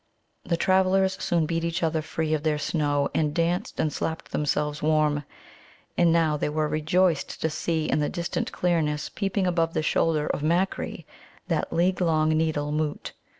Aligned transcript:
The 0.43 0.57
travellers 0.57 1.15
soon 1.23 1.45
beat 1.45 1.63
each 1.63 1.83
other 1.83 2.01
free 2.01 2.33
of 2.33 2.41
their 2.41 2.57
snow, 2.57 3.07
and 3.13 3.35
danced 3.35 3.79
and 3.79 3.93
slapped 3.93 4.31
themselves 4.31 4.81
warm. 4.81 5.25
And 5.95 6.11
now 6.11 6.37
they 6.37 6.49
were 6.49 6.67
rejoiced 6.67 7.39
to 7.39 7.51
see 7.51 7.85
in 7.87 7.99
the 7.99 8.09
distant 8.09 8.51
clearness 8.51 9.09
peeping 9.09 9.45
above 9.45 9.75
the 9.75 9.83
shoulder 9.83 10.25
of 10.25 10.41
Makkri 10.41 11.05
that 11.49 11.71
league 11.71 12.01
long 12.01 12.29
needle 12.29 12.71
Moot. 12.71 13.13